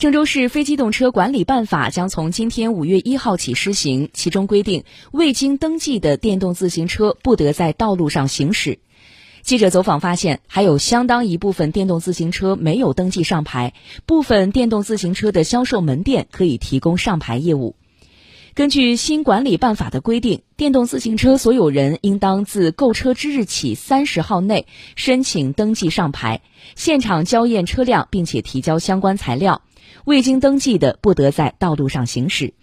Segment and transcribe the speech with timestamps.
[0.00, 8.78] 郑州市非机动车管理办法将从今天五月一号起施行，其中规定，未经登记的电动自行车不得在道路上行驶。
[9.42, 13.74] 记者走访发现，还有相当一部分电动自行车没有登记上牌，
[14.06, 17.76] 部分电动自行车的销售门店可以提供上牌业务。
[18.54, 26.42] 根据新管理办法的规定，电动自行车所有人应当自购车之日起三十号内申请登记上牌，
[26.74, 29.62] 现场交验车辆，并且提交相关材料。
[30.04, 32.54] 未经登记的不得在道路上行驶。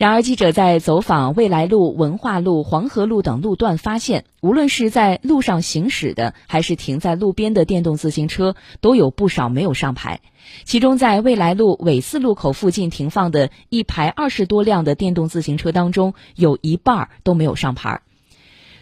[0.00, 10.20] 然而，记者在走访未来路、文化路、黄河路等路段发现，无论是在路上行驶的，还是停在路边的电动自行车，都有不少没有上牌。
[10.64, 18.00] 其中，在未来路纬四路口附近停放的一排二十多辆的电动自行车当中，有一半都没有上牌。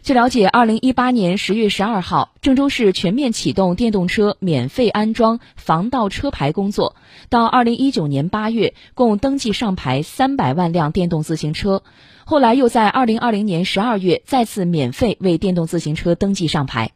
[0.02, 6.94] 据了解，二零一八年十月十二号，郑州市全面启动电动车免费安装防盗车牌工作。
[7.28, 11.82] 到二零一九年八月，共登记上牌三百万辆电动自行车。
[12.24, 16.92] 后来又在二零二零年十二月再次免费为电动自行车登记上牌。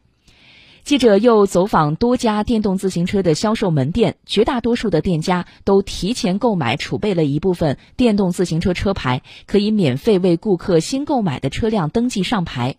[0.83, 12.75] 记者又走访多家电动自行车的销售门店，绝大多数的店家都提前购买储备了一部分电动自行车车牌，可以免费为顾客新购买的车辆登记上牌。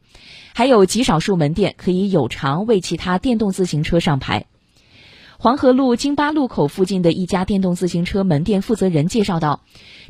[0.52, 4.44] 还有极少数门店可以有偿为其他电动自行车上牌。
[5.36, 9.60] 黄河路京八路口附近的一家电动自行车门店负责人介绍道：“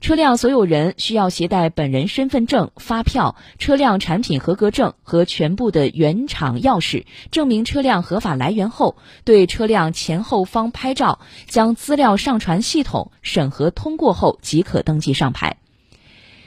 [0.00, 15.56] 车辆所有人需要携带本人身份证、发票、车辆产品合格证和全部的原厂钥匙，证明车辆合法来源后，对车辆前后方拍照，将资料上传系统审核通过后即可登记上牌。”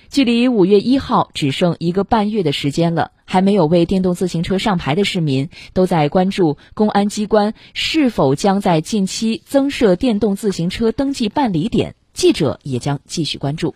[0.09, 11.95] 距离五月一号只剩一个半月的时间了，还没有为电动自行车上牌的市民都在关注公安机关是否将在近期增设电动自行车登记办理点。
[12.13, 13.75] 记者也将继续关注。